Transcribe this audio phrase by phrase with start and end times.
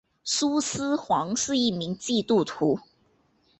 [0.23, 2.79] 苏施黄是一名基督徒。